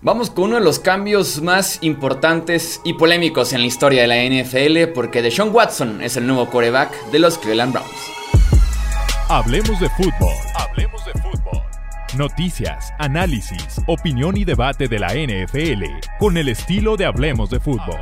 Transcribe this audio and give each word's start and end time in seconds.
Vamos 0.00 0.30
con 0.30 0.44
uno 0.44 0.54
de 0.54 0.64
los 0.64 0.78
cambios 0.78 1.42
más 1.42 1.80
importantes 1.82 2.80
y 2.84 2.92
polémicos 2.92 3.52
en 3.52 3.62
la 3.62 3.66
historia 3.66 4.02
de 4.02 4.06
la 4.06 4.22
NFL 4.22 4.92
porque 4.94 5.22
Deshaun 5.22 5.52
Watson 5.52 6.00
es 6.02 6.16
el 6.16 6.24
nuevo 6.24 6.48
quarterback 6.48 7.10
de 7.10 7.18
los 7.18 7.36
Cleveland 7.36 7.72
Browns. 7.72 7.90
Hablemos 9.28 9.80
de 9.80 9.90
fútbol. 9.90 10.34
Hablemos 10.54 11.04
de 11.04 11.12
fútbol. 11.14 11.62
Noticias, 12.16 12.92
análisis, 13.00 13.80
opinión 13.88 14.36
y 14.36 14.44
debate 14.44 14.86
de 14.86 15.00
la 15.00 15.14
NFL 15.14 15.82
con 16.20 16.36
el 16.36 16.48
estilo 16.48 16.96
de 16.96 17.04
Hablemos 17.04 17.50
de 17.50 17.58
fútbol. 17.58 17.98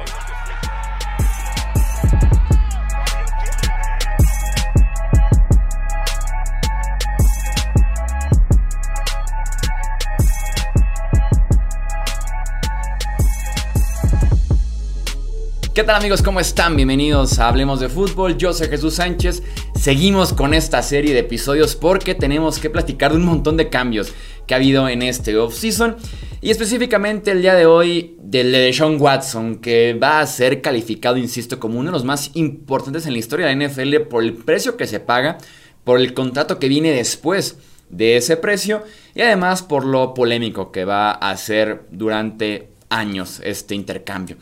¿Qué 15.77 15.85
tal 15.85 15.97
amigos? 15.97 16.23
¿Cómo 16.23 16.41
están? 16.41 16.75
Bienvenidos 16.75 17.39
a 17.39 17.49
Hablemos 17.49 17.81
de 17.81 17.91
Fútbol. 17.91 18.39
Yo 18.39 18.55
soy 18.55 18.69
Jesús 18.69 18.95
Sánchez. 18.95 19.43
Seguimos 19.79 20.33
con 20.33 20.55
esta 20.55 20.81
serie 20.81 21.13
de 21.13 21.21
episodios 21.21 21.77
porque 21.77 22.15
tenemos 22.15 22.59
que 22.59 22.71
platicar 22.71 23.11
de 23.11 23.19
un 23.19 23.27
montón 23.27 23.59
de 23.59 23.69
cambios 23.69 24.15
que 24.47 24.55
ha 24.55 24.57
habido 24.57 24.89
en 24.89 25.03
este 25.03 25.37
off-season. 25.37 25.97
Y 26.41 26.51
específicamente 26.51 27.31
el 27.31 27.43
día 27.43 27.55
de 27.55 27.67
hoy 27.67 28.17
del 28.23 28.53
de 28.53 28.73
Sean 28.73 28.99
Watson, 28.99 29.57
que 29.57 29.93
va 29.93 30.21
a 30.21 30.27
ser 30.27 30.63
calificado, 30.63 31.19
insisto, 31.19 31.61
como 31.61 31.79
uno 31.79 31.91
de 31.91 31.93
los 31.93 32.05
más 32.05 32.31
importantes 32.33 33.05
en 33.05 33.13
la 33.13 33.19
historia 33.19 33.45
de 33.45 33.55
la 33.55 33.69
NFL 33.69 34.09
por 34.09 34.23
el 34.23 34.33
precio 34.33 34.79
que 34.79 34.87
se 34.87 34.99
paga, 34.99 35.37
por 35.85 36.01
el 36.01 36.15
contrato 36.15 36.59
que 36.59 36.71
viene 36.71 36.91
después 36.91 37.59
de 37.91 38.17
ese 38.17 38.39
precio 38.39 38.83
y 39.15 39.21
además 39.21 39.63
por 39.63 39.85
lo 39.85 40.15
polémico 40.15 40.73
que 40.73 40.87
va 40.87 41.11
a 41.11 41.37
ser 41.37 41.85
durante 41.91 42.71
años 42.89 43.43
este 43.45 43.75
intercambio. 43.75 44.39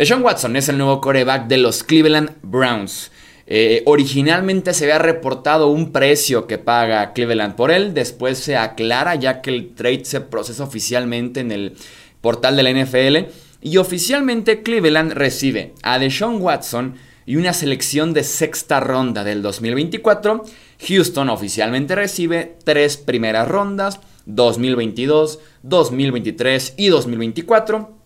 Deshaun 0.00 0.22
Watson 0.22 0.56
es 0.56 0.66
el 0.70 0.78
nuevo 0.78 0.98
coreback 0.98 1.46
de 1.46 1.58
los 1.58 1.84
Cleveland 1.84 2.30
Browns. 2.40 3.10
Eh, 3.46 3.82
originalmente 3.84 4.72
se 4.72 4.84
había 4.84 4.98
reportado 4.98 5.68
un 5.68 5.92
precio 5.92 6.46
que 6.46 6.56
paga 6.56 7.12
Cleveland 7.12 7.54
por 7.54 7.70
él, 7.70 7.92
después 7.92 8.38
se 8.38 8.56
aclara 8.56 9.16
ya 9.16 9.42
que 9.42 9.50
el 9.50 9.74
trade 9.74 10.06
se 10.06 10.22
procesa 10.22 10.64
oficialmente 10.64 11.40
en 11.40 11.52
el 11.52 11.76
portal 12.22 12.56
de 12.56 12.62
la 12.62 12.70
NFL 12.70 13.30
y 13.60 13.76
oficialmente 13.76 14.62
Cleveland 14.62 15.12
recibe 15.12 15.74
a 15.82 15.98
Deshaun 15.98 16.40
Watson 16.40 16.94
y 17.26 17.36
una 17.36 17.52
selección 17.52 18.14
de 18.14 18.24
sexta 18.24 18.80
ronda 18.80 19.22
del 19.22 19.42
2024. 19.42 20.46
Houston 20.88 21.28
oficialmente 21.28 21.94
recibe 21.94 22.56
tres 22.64 22.96
primeras 22.96 23.46
rondas, 23.48 24.00
2022, 24.24 25.40
2023 25.62 26.72
y 26.78 26.88
2024 26.88 27.99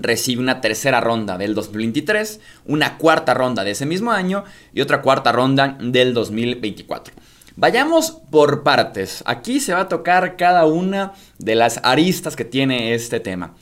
recibe 0.00 0.42
una 0.42 0.60
tercera 0.60 1.00
ronda 1.00 1.38
del 1.38 1.54
2023, 1.54 2.40
una 2.66 2.98
cuarta 2.98 3.34
ronda 3.34 3.64
de 3.64 3.72
ese 3.72 3.86
mismo 3.86 4.12
año 4.12 4.44
y 4.72 4.80
otra 4.80 5.02
cuarta 5.02 5.32
ronda 5.32 5.76
del 5.80 6.14
2024. 6.14 7.14
Vayamos 7.56 8.10
por 8.30 8.62
partes. 8.62 9.22
Aquí 9.26 9.60
se 9.60 9.72
va 9.72 9.80
a 9.80 9.88
tocar 9.88 10.36
cada 10.36 10.66
una 10.66 11.12
de 11.38 11.54
las 11.54 11.80
aristas 11.82 12.36
que 12.36 12.44
tiene 12.44 12.94
este 12.94 13.20
tema. 13.20 13.54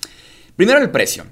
Primero 0.56 0.80
el 0.80 0.90
precio. 0.90 1.24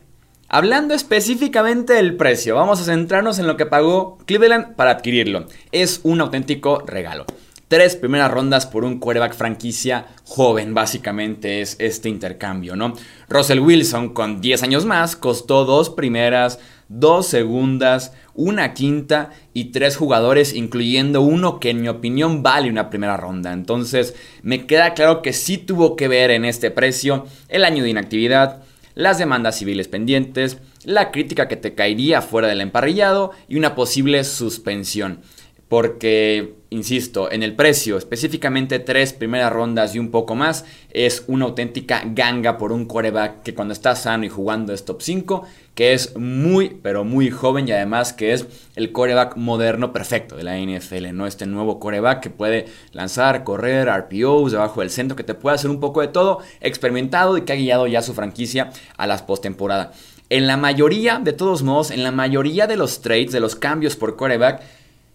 Hablando 0.48 0.94
específicamente 0.94 1.94
del 1.94 2.16
precio, 2.16 2.55
vamos 2.55 2.81
a 2.81 2.84
centrarnos 2.84 3.39
en 3.39 3.47
lo 3.47 3.56
que 3.56 3.66
pagó 3.66 4.19
Cleveland 4.27 4.77
para 4.77 4.91
adquirirlo. 4.91 5.47
Es 5.72 6.00
un 6.05 6.20
auténtico 6.20 6.83
regalo 6.87 7.27
tres 7.73 7.97
primeras 7.97 8.31
rondas 8.31 8.67
por 8.67 8.84
un 8.84 8.98
quarterback 8.98 9.33
franquicia 9.33 10.09
joven, 10.25 10.75
básicamente 10.75 11.62
es 11.62 11.77
este 11.78 12.11
intercambio, 12.11 12.77
¿no? 12.77 12.92
Russell 13.31 13.61
Wilson 13.61 14.11
con 14.11 14.42
10 14.42 14.62
años 14.65 14.84
más 14.84 15.17
costó 15.17 15.65
dos 15.65 15.89
primeras, 15.89 16.59
dos 16.91 17.28
segundas, 17.28 18.12
una 18.34 18.75
quinta 18.75 19.31
y 19.55 19.73
tres 19.73 19.97
jugadores, 19.97 20.53
incluyendo 20.53 21.23
uno 21.23 21.61
que 21.61 21.71
en 21.71 21.81
mi 21.81 21.88
opinión 21.88 22.43
vale 22.43 22.69
una 22.69 22.91
primera 22.91 23.16
ronda. 23.16 23.55
Entonces 23.55 24.16
me 24.43 24.66
queda 24.66 24.93
claro 24.93 25.22
que 25.22 25.32
sí 25.32 25.56
tuvo 25.56 25.97
que 25.97 26.09
ver 26.09 26.31
en 26.31 26.44
este 26.44 26.71
precio 26.71 27.25
el 27.49 27.65
año 27.65 27.84
de 27.84 27.88
inactividad, 27.88 28.65
las 28.94 29.16
demandas 29.16 29.56
civiles 29.56 29.88
pendientes, 29.88 30.59
la 30.84 31.11
crítica 31.11 31.49
que 31.49 31.56
te 31.56 31.75
caería 31.75 32.21
fuera 32.21 32.49
del 32.49 32.61
emparrillado 32.61 33.31
y 33.49 33.56
una 33.56 33.75
posible 33.75 34.25
suspensión 34.25 35.22
porque, 35.72 36.53
insisto, 36.72 37.31
en 37.31 37.43
el 37.43 37.55
precio, 37.55 37.97
específicamente 37.97 38.78
tres 38.78 39.12
primeras 39.12 39.53
rondas 39.53 39.94
y 39.94 39.99
un 39.99 40.10
poco 40.10 40.34
más, 40.34 40.65
es 40.91 41.25
una 41.27 41.44
auténtica 41.44 42.03
ganga 42.06 42.59
por 42.59 42.72
un 42.72 42.87
coreback 42.87 43.43
que 43.43 43.55
cuando 43.55 43.72
está 43.72 43.94
sano 43.94 44.25
y 44.25 44.28
jugando 44.28 44.72
es 44.72 44.84
top 44.84 45.03
5, 45.03 45.47
que 45.75 45.93
es 45.93 46.16
muy, 46.16 46.78
pero 46.82 47.05
muy 47.05 47.31
joven 47.31 47.69
y 47.69 47.72
además 47.72 48.12
que 48.12 48.32
es 48.32 48.47
el 48.75 48.93
coreback 48.93 49.37
moderno 49.37 49.93
perfecto 49.93 50.37
de 50.37 50.44
la 50.44 50.59
NFL, 50.59 51.12
¿no? 51.12 51.27
Este 51.27 51.47
nuevo 51.47 51.78
coreback 51.78 52.21
que 52.21 52.31
puede 52.31 52.66
lanzar, 52.93 53.44
correr, 53.44 53.88
RPOs 53.88 54.53
debajo 54.53 54.81
del 54.81 54.91
centro, 54.91 55.16
que 55.16 55.25
te 55.25 55.34
puede 55.34 55.55
hacer 55.55 55.71
un 55.71 55.81
poco 55.81 56.00
de 56.00 56.09
todo, 56.09 56.41
experimentado 56.61 57.37
y 57.37 57.43
que 57.43 57.53
ha 57.53 57.56
guiado 57.56 57.87
ya 57.87 58.03
su 58.03 58.15
franquicia 58.15 58.71
a 58.97 59.06
las 59.06 59.22
postemporada. 59.22 59.93
En 60.31 60.47
la 60.47 60.56
mayoría, 60.56 61.19
de 61.19 61.34
todos 61.34 61.62
modos, 61.62 61.91
en 61.91 62.03
la 62.03 62.11
mayoría 62.11 62.66
de 62.66 62.77
los 62.77 63.03
trades, 63.03 63.32
de 63.32 63.41
los 63.41 63.55
cambios 63.55 63.97
por 63.97 64.16
coreback, 64.16 64.62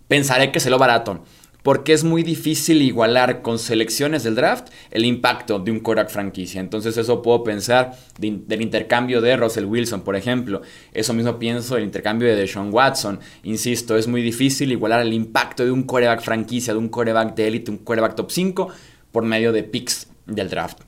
pensaré 0.08 0.52
que 0.52 0.60
se 0.60 0.70
lo 0.70 0.78
barato. 0.78 1.24
Porque 1.68 1.92
es 1.92 2.06
muy 2.06 2.24
difícil 2.24 2.82
igualar 2.82 3.42
con 3.42 3.60
selecciones 3.60 4.24
del 4.24 4.36
draft 4.36 4.70
el 4.90 5.04
impacto 5.04 5.60
de 5.60 5.70
un 5.70 5.82
Korak 5.82 6.10
franquicia. 6.10 6.62
Entonces, 6.62 6.96
eso 6.96 7.22
puedo 7.22 7.44
pensar 7.44 7.92
del 8.18 8.62
intercambio 8.62 9.20
de 9.20 9.36
Russell 9.36 9.66
Wilson, 9.66 10.00
por 10.00 10.16
ejemplo. 10.16 10.62
Eso 10.94 11.14
mismo 11.14 11.38
pienso 11.38 11.76
del 11.76 11.84
intercambio 11.84 12.30
de 12.30 12.38
Deshaun 12.38 12.74
Watson. 12.74 13.20
Insisto, 13.44 13.98
es 13.98 14.08
muy 14.08 14.22
difícil 14.22 14.72
igualar 14.72 15.02
el 15.02 15.12
impacto 15.12 15.66
de 15.66 15.72
un 15.72 15.84
coreback 15.84 16.22
franquicia, 16.22 16.72
de 16.72 16.80
un 16.80 16.88
coreback 16.88 17.36
de 17.36 17.48
élite, 17.50 17.70
un 17.70 17.80
coreback 17.80 18.16
top 18.16 18.32
5 18.32 18.70
por 19.12 19.26
medio 19.26 19.52
de 19.52 19.64
picks 19.64 20.08
del 20.26 20.50
draft. 20.50 20.87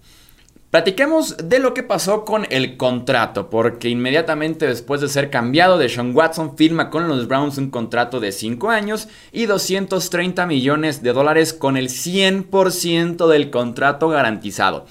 Platiquemos 0.71 1.35
de 1.49 1.57
lo 1.57 1.73
que 1.73 1.81
pasó 1.81 2.25
con 2.25 2.45
el 2.51 2.77
contrato, 2.77 3.49
porque 3.49 3.89
inmediatamente 3.89 4.67
después 4.67 5.01
de 5.01 5.09
ser 5.09 5.31
cambiado, 5.31 5.79
de 5.79 5.89
Sean 5.89 6.15
Watson 6.15 6.55
firma 6.57 6.91
con 6.91 7.07
los 7.07 7.27
Browns 7.27 7.57
un 7.57 7.71
contrato 7.71 8.19
de 8.19 8.31
5 8.31 8.69
años 8.69 9.07
y 9.31 9.47
230 9.47 10.45
millones 10.45 11.01
de 11.01 11.11
dólares 11.11 11.53
con 11.53 11.75
el 11.75 11.89
100% 11.89 13.27
del 13.27 13.49
contrato 13.49 14.09
garantizado. 14.09 14.85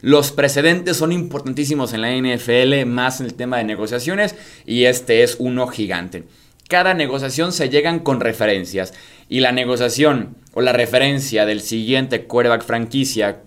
Los 0.00 0.32
precedentes 0.32 0.96
son 0.96 1.12
importantísimos 1.12 1.92
en 1.92 2.00
la 2.00 2.10
NFL, 2.10 2.84
más 2.86 3.20
en 3.20 3.26
el 3.26 3.34
tema 3.34 3.58
de 3.58 3.64
negociaciones, 3.64 4.34
y 4.66 4.86
este 4.86 5.22
es 5.22 5.36
uno 5.38 5.68
gigante. 5.68 6.24
Cada 6.68 6.94
negociación 6.94 7.52
se 7.52 7.68
llegan 7.68 8.00
con 8.00 8.18
referencias, 8.18 8.92
y 9.28 9.38
la 9.38 9.52
negociación 9.52 10.34
o 10.52 10.62
la 10.62 10.72
referencia 10.72 11.46
del 11.46 11.60
siguiente 11.60 12.24
quarterback 12.24 12.64
franquicia 12.64 13.42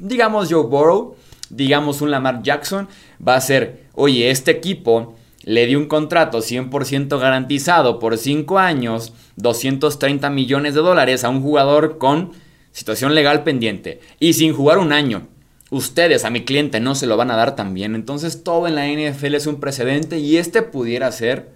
digamos 0.00 0.48
Joe 0.50 0.66
Burrow, 0.66 1.16
digamos 1.50 2.00
un 2.00 2.10
Lamar 2.10 2.42
Jackson, 2.42 2.88
va 3.26 3.36
a 3.36 3.40
ser, 3.40 3.84
oye, 3.94 4.30
este 4.30 4.50
equipo 4.50 5.14
le 5.44 5.66
dio 5.66 5.78
un 5.78 5.86
contrato 5.86 6.38
100% 6.38 7.18
garantizado 7.18 7.98
por 7.98 8.18
5 8.18 8.58
años, 8.58 9.12
230 9.36 10.28
millones 10.30 10.74
de 10.74 10.80
dólares 10.80 11.24
a 11.24 11.28
un 11.28 11.42
jugador 11.42 11.98
con 11.98 12.32
situación 12.72 13.14
legal 13.14 13.42
pendiente 13.42 14.00
y 14.18 14.34
sin 14.34 14.52
jugar 14.52 14.78
un 14.78 14.92
año. 14.92 15.28
Ustedes 15.70 16.24
a 16.24 16.30
mi 16.30 16.44
cliente 16.44 16.80
no 16.80 16.94
se 16.94 17.06
lo 17.06 17.16
van 17.16 17.30
a 17.30 17.36
dar 17.36 17.54
también. 17.54 17.94
Entonces 17.94 18.42
todo 18.42 18.66
en 18.66 18.74
la 18.74 18.86
NFL 18.86 19.34
es 19.34 19.46
un 19.46 19.60
precedente 19.60 20.18
y 20.18 20.36
este 20.36 20.62
pudiera 20.62 21.10
ser, 21.12 21.52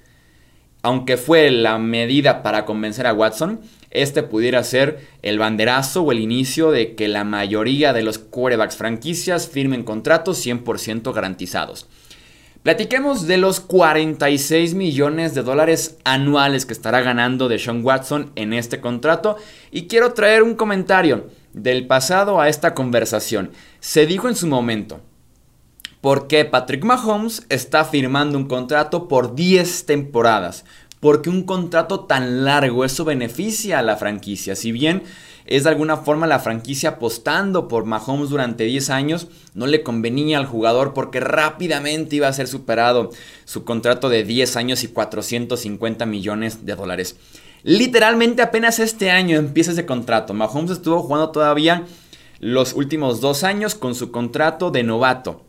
aunque 0.82 1.16
fue 1.16 1.50
la 1.50 1.78
medida 1.78 2.42
para 2.42 2.64
convencer 2.64 3.06
a 3.06 3.12
Watson, 3.12 3.60
este 3.94 4.22
pudiera 4.22 4.62
ser 4.64 5.08
el 5.22 5.38
banderazo 5.38 6.02
o 6.02 6.12
el 6.12 6.20
inicio 6.20 6.70
de 6.70 6.94
que 6.94 7.08
la 7.08 7.24
mayoría 7.24 7.92
de 7.92 8.02
los 8.02 8.18
quarterbacks 8.18 8.76
franquicias 8.76 9.48
firmen 9.48 9.84
contratos 9.84 10.44
100% 10.44 11.12
garantizados. 11.14 11.88
Platiquemos 12.64 13.26
de 13.26 13.36
los 13.36 13.60
46 13.60 14.72
millones 14.72 15.34
de 15.34 15.42
dólares 15.42 15.98
anuales 16.04 16.64
que 16.64 16.72
estará 16.72 17.02
ganando 17.02 17.46
de 17.46 17.58
Sean 17.58 17.84
Watson 17.84 18.32
en 18.36 18.54
este 18.54 18.80
contrato 18.80 19.36
y 19.70 19.86
quiero 19.86 20.14
traer 20.14 20.42
un 20.42 20.54
comentario 20.54 21.28
del 21.52 21.86
pasado 21.86 22.40
a 22.40 22.48
esta 22.48 22.72
conversación. 22.72 23.50
Se 23.80 24.06
dijo 24.06 24.30
en 24.30 24.34
su 24.34 24.46
momento, 24.46 25.02
¿por 26.00 26.26
qué 26.26 26.46
Patrick 26.46 26.84
Mahomes 26.84 27.44
está 27.50 27.84
firmando 27.84 28.38
un 28.38 28.48
contrato 28.48 29.08
por 29.08 29.34
10 29.34 29.84
temporadas? 29.84 30.64
Porque 31.04 31.28
un 31.28 31.42
contrato 31.42 32.06
tan 32.06 32.46
largo, 32.46 32.82
eso 32.82 33.04
beneficia 33.04 33.78
a 33.78 33.82
la 33.82 33.98
franquicia. 33.98 34.56
Si 34.56 34.72
bien 34.72 35.02
es 35.44 35.64
de 35.64 35.68
alguna 35.68 35.98
forma 35.98 36.26
la 36.26 36.38
franquicia 36.38 36.88
apostando 36.88 37.68
por 37.68 37.84
Mahomes 37.84 38.30
durante 38.30 38.64
10 38.64 38.88
años, 38.88 39.28
no 39.52 39.66
le 39.66 39.82
convenía 39.82 40.38
al 40.38 40.46
jugador 40.46 40.94
porque 40.94 41.20
rápidamente 41.20 42.16
iba 42.16 42.28
a 42.28 42.32
ser 42.32 42.48
superado 42.48 43.10
su 43.44 43.64
contrato 43.64 44.08
de 44.08 44.24
10 44.24 44.56
años 44.56 44.82
y 44.82 44.88
450 44.88 46.06
millones 46.06 46.64
de 46.64 46.74
dólares. 46.74 47.16
Literalmente 47.64 48.40
apenas 48.40 48.78
este 48.78 49.10
año 49.10 49.36
empieza 49.36 49.72
ese 49.72 49.84
contrato. 49.84 50.32
Mahomes 50.32 50.70
estuvo 50.70 51.02
jugando 51.02 51.28
todavía 51.32 51.84
los 52.40 52.72
últimos 52.72 53.20
dos 53.20 53.44
años 53.44 53.74
con 53.74 53.94
su 53.94 54.10
contrato 54.10 54.70
de 54.70 54.84
novato. 54.84 55.42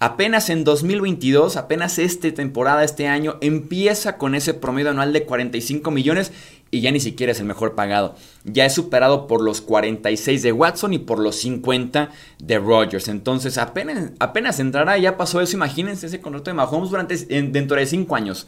Apenas 0.00 0.48
en 0.48 0.62
2022, 0.62 1.56
apenas 1.56 1.98
esta 1.98 2.32
temporada, 2.32 2.84
este 2.84 3.08
año, 3.08 3.36
empieza 3.40 4.16
con 4.16 4.36
ese 4.36 4.54
promedio 4.54 4.90
anual 4.90 5.12
de 5.12 5.24
45 5.24 5.90
millones 5.90 6.30
y 6.70 6.82
ya 6.82 6.92
ni 6.92 7.00
siquiera 7.00 7.32
es 7.32 7.40
el 7.40 7.46
mejor 7.46 7.74
pagado. 7.74 8.14
Ya 8.44 8.64
es 8.64 8.74
superado 8.74 9.26
por 9.26 9.42
los 9.42 9.60
46 9.60 10.42
de 10.44 10.52
Watson 10.52 10.92
y 10.92 10.98
por 11.00 11.18
los 11.18 11.34
50 11.36 12.10
de 12.38 12.58
Rogers. 12.60 13.08
Entonces 13.08 13.58
apenas, 13.58 14.12
apenas 14.20 14.60
entrará, 14.60 14.96
ya 14.98 15.16
pasó 15.16 15.40
eso. 15.40 15.56
Imagínense 15.56 16.06
ese 16.06 16.20
contrato 16.20 16.50
de 16.50 16.54
Mahomes 16.54 16.90
durante, 16.90 17.16
dentro 17.16 17.76
de 17.76 17.86
5 17.86 18.14
años. 18.14 18.46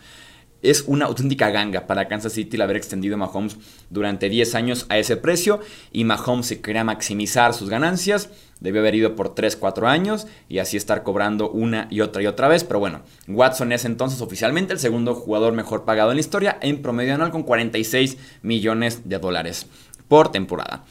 Es 0.63 0.85
una 0.87 1.07
auténtica 1.07 1.51
ganga 1.51 1.87
para 1.87 2.07
Kansas 2.07 2.35
City 2.35 2.57
el 2.57 2.63
haber 2.63 2.77
extendido 2.77 3.15
a 3.15 3.19
Mahomes 3.19 3.57
durante 3.89 4.29
10 4.29 4.55
años 4.55 4.87
a 4.91 4.99
ese 4.99 5.17
precio 5.17 5.61
y 5.91 6.05
Mahomes 6.05 6.47
se 6.47 6.61
quería 6.61 6.85
maximizar 6.85 7.55
sus 7.55 7.71
ganancias, 7.71 8.29
debió 8.61 8.83
haber 8.83 8.95
ido 8.95 9.17
por 9.17 9.35
3, 9.35 9.57
4 9.57 9.89
años 9.89 10.27
y 10.51 10.59
así 10.59 10.77
estar 10.77 11.03
cobrando 11.03 11.51
una 11.51 11.89
y 11.91 12.03
otra 12.03 12.23
y 12.23 12.27
otra 12.27 12.49
vez, 12.49 12.65
pero 12.65 12.79
bueno, 12.79 13.01
Watson 13.27 13.73
es 13.73 13.87
entonces 13.87 14.21
oficialmente 14.21 14.75
el 14.75 14.79
segundo 14.79 15.15
jugador 15.15 15.55
mejor 15.55 15.87
pagado 15.87 16.11
en 16.11 16.17
la 16.17 16.21
historia 16.21 16.59
en 16.61 16.83
promedio 16.83 17.15
anual 17.15 17.31
con 17.31 17.43
46 17.43 18.19
millones 18.43 19.09
de 19.09 19.19
dólares 19.19 19.67
por 20.09 20.31
temporada. 20.31 20.85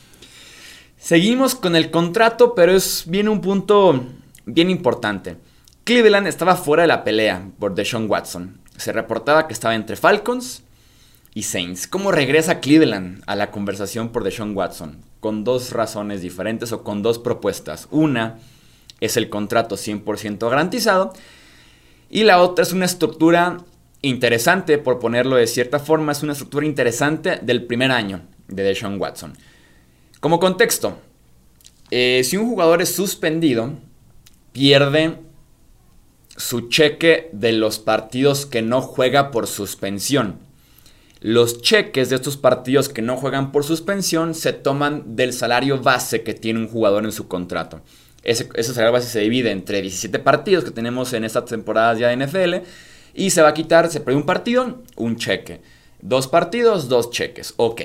Seguimos 0.98 1.54
con 1.54 1.76
el 1.76 1.92
contrato, 1.92 2.56
pero 2.56 2.72
es 2.72 3.04
viene 3.08 3.30
un 3.30 3.40
punto 3.40 4.04
bien 4.46 4.70
importante. 4.72 5.38
Cleveland 5.84 6.28
estaba 6.28 6.56
fuera 6.56 6.84
de 6.84 6.88
la 6.88 7.04
pelea 7.04 7.50
por 7.60 7.76
Deshaun 7.76 8.10
Watson 8.10 8.60
se 8.80 8.94
reportaba 8.94 9.48
que 9.48 9.54
estaba 9.54 9.76
entre 9.76 9.96
Falcons 9.96 10.64
y 11.34 11.44
Saints. 11.44 11.88
¿Cómo 11.88 12.12
regresa 12.12 12.60
Cleveland 12.60 13.22
a 13.28 13.36
la 13.36 13.52
conversación 13.52 14.10
por 14.10 14.24
Deshaun 14.24 14.56
Watson? 14.56 15.04
Con 15.20 15.44
dos 15.44 15.72
razones 15.72 16.22
diferentes 16.22 16.72
o 16.72 16.84
con 16.84 17.04
dos 17.04 17.20
propuestas. 17.20 17.88
Una 17.92 18.40
es 19.02 19.18
el 19.18 19.30
contrato 19.30 19.76
100% 19.76 20.50
garantizado 20.50 21.14
y 22.10 22.24
la 22.24 22.42
otra 22.42 22.64
es 22.64 22.72
una 22.72 22.86
estructura 22.86 23.58
interesante, 24.02 24.78
por 24.78 25.00
ponerlo 25.00 25.36
de 25.36 25.48
cierta 25.48 25.80
forma, 25.80 26.14
es 26.14 26.24
una 26.24 26.32
estructura 26.32 26.66
interesante 26.66 27.38
del 27.42 27.66
primer 27.66 27.92
año 27.92 28.22
de 28.48 28.64
Deshaun 28.64 29.00
Watson. 29.00 29.38
Como 30.22 30.40
contexto, 30.40 31.00
eh, 31.92 32.22
si 32.24 32.38
un 32.38 32.48
jugador 32.48 32.82
es 32.82 32.96
suspendido, 32.96 33.74
pierde 34.54 35.18
su 36.40 36.70
cheque 36.70 37.30
de 37.34 37.52
los 37.52 37.80
partidos 37.80 38.46
que 38.46 38.62
no 38.62 38.82
juega 38.82 39.30
por 39.30 39.46
suspensión. 39.46 40.40
Los 41.20 41.62
cheques 41.62 42.10
de 42.10 42.16
estos 42.16 42.38
partidos 42.38 42.88
que 42.88 43.02
no 43.02 43.18
juegan 43.18 43.52
por 43.52 43.66
suspensión 43.66 44.34
se 44.34 44.54
toman 44.54 45.18
del 45.18 45.34
salario 45.34 45.82
base 45.82 46.24
que 46.24 46.34
tiene 46.34 46.62
un 46.62 46.70
jugador 46.70 47.04
en 47.04 47.12
su 47.12 47.28
contrato. 47.28 47.82
Ese, 48.24 48.48
salario 48.64 48.94
base 48.94 49.10
se 49.10 49.20
divide 49.20 49.52
entre 49.52 49.82
17 49.82 50.18
partidos 50.20 50.64
que 50.64 50.72
tenemos 50.72 51.12
en 51.12 51.26
estas 51.26 51.44
temporadas 51.44 52.00
ya 52.00 52.08
de 52.08 52.26
NFL 52.26 52.66
y 53.14 53.32
se 53.32 53.42
va 53.42 53.50
a 53.50 53.54
quitar, 53.54 53.92
se 53.92 54.00
pone 54.00 54.16
un 54.16 54.26
partido, 54.26 54.82
un 54.96 55.18
cheque. 55.18 55.60
Dos 56.02 56.30
partidos, 56.30 56.88
dos 56.88 57.12
cheques. 57.12 57.54
Ok. 57.58 57.82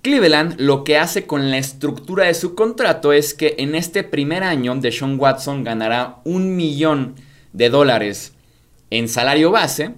Cleveland 0.00 0.58
lo 0.58 0.84
que 0.84 0.96
hace 0.96 1.26
con 1.26 1.50
la 1.50 1.58
estructura 1.58 2.24
de 2.24 2.34
su 2.34 2.54
contrato 2.54 3.12
es 3.12 3.34
que 3.34 3.56
en 3.58 3.74
este 3.74 4.04
primer 4.04 4.42
año 4.42 4.74
de 4.76 4.90
Sean 4.90 5.20
Watson 5.20 5.64
ganará 5.64 6.22
un 6.24 6.56
millón 6.56 7.27
de 7.52 7.70
dólares 7.70 8.32
en 8.90 9.08
salario 9.08 9.50
base 9.50 9.94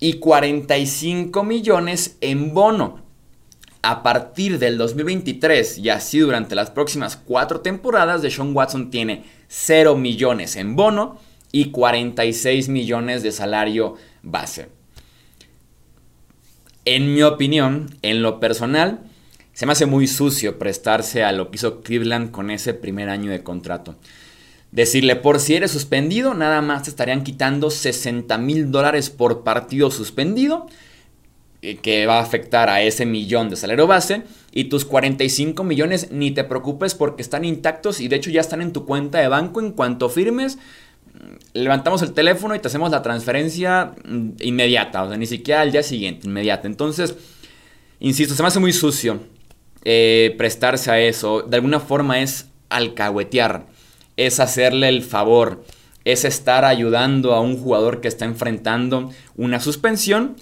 y 0.00 0.14
45 0.14 1.44
millones 1.44 2.16
en 2.20 2.54
bono. 2.54 3.02
A 3.82 4.02
partir 4.02 4.58
del 4.58 4.78
2023 4.78 5.78
y 5.78 5.90
así 5.90 6.18
durante 6.18 6.54
las 6.54 6.70
próximas 6.70 7.16
cuatro 7.16 7.60
temporadas, 7.60 8.22
de 8.22 8.30
Sean 8.30 8.54
Watson 8.54 8.90
tiene 8.90 9.24
0 9.48 9.96
millones 9.96 10.56
en 10.56 10.74
bono 10.74 11.18
y 11.52 11.66
46 11.70 12.68
millones 12.68 13.22
de 13.22 13.30
salario 13.30 13.96
base. 14.22 14.68
En 16.86 17.14
mi 17.14 17.22
opinión, 17.22 17.96
en 18.02 18.22
lo 18.22 18.40
personal, 18.40 19.00
se 19.52 19.66
me 19.66 19.72
hace 19.72 19.86
muy 19.86 20.06
sucio 20.06 20.58
prestarse 20.58 21.22
a 21.22 21.32
lo 21.32 21.50
que 21.50 21.56
hizo 21.56 21.80
Cleveland 21.80 22.30
con 22.30 22.50
ese 22.50 22.74
primer 22.74 23.08
año 23.08 23.30
de 23.30 23.42
contrato. 23.42 23.94
Decirle, 24.74 25.14
por 25.14 25.38
si 25.38 25.54
eres 25.54 25.70
suspendido, 25.70 26.34
nada 26.34 26.60
más 26.60 26.82
te 26.82 26.90
estarían 26.90 27.22
quitando 27.22 27.70
60 27.70 28.36
mil 28.38 28.72
dólares 28.72 29.08
por 29.08 29.44
partido 29.44 29.88
suspendido, 29.92 30.66
eh, 31.62 31.76
que 31.76 32.06
va 32.06 32.18
a 32.18 32.22
afectar 32.22 32.68
a 32.68 32.82
ese 32.82 33.06
millón 33.06 33.50
de 33.50 33.54
salario 33.54 33.86
base. 33.86 34.24
Y 34.50 34.64
tus 34.64 34.84
45 34.84 35.62
millones, 35.62 36.10
ni 36.10 36.32
te 36.32 36.42
preocupes 36.42 36.96
porque 36.96 37.22
están 37.22 37.44
intactos 37.44 38.00
y 38.00 38.08
de 38.08 38.16
hecho 38.16 38.30
ya 38.30 38.40
están 38.40 38.62
en 38.62 38.72
tu 38.72 38.84
cuenta 38.84 39.20
de 39.20 39.28
banco. 39.28 39.60
En 39.60 39.70
cuanto 39.70 40.08
firmes, 40.08 40.56
mm, 40.56 41.58
levantamos 41.60 42.02
el 42.02 42.12
teléfono 42.12 42.56
y 42.56 42.58
te 42.58 42.66
hacemos 42.66 42.90
la 42.90 43.00
transferencia 43.00 43.94
mm, 44.04 44.30
inmediata, 44.40 45.04
o 45.04 45.08
sea, 45.08 45.16
ni 45.16 45.26
siquiera 45.26 45.60
al 45.60 45.70
día 45.70 45.84
siguiente, 45.84 46.26
inmediata. 46.26 46.66
Entonces, 46.66 47.14
insisto, 48.00 48.34
se 48.34 48.42
me 48.42 48.48
hace 48.48 48.58
muy 48.58 48.72
sucio 48.72 49.20
eh, 49.84 50.34
prestarse 50.36 50.90
a 50.90 50.98
eso. 50.98 51.42
De 51.42 51.58
alguna 51.58 51.78
forma 51.78 52.20
es 52.20 52.48
alcahuetear 52.70 53.72
es 54.16 54.40
hacerle 54.40 54.88
el 54.88 55.02
favor, 55.02 55.64
es 56.04 56.24
estar 56.24 56.64
ayudando 56.64 57.32
a 57.32 57.40
un 57.40 57.56
jugador 57.56 58.00
que 58.00 58.08
está 58.08 58.24
enfrentando 58.24 59.10
una 59.36 59.60
suspensión. 59.60 60.36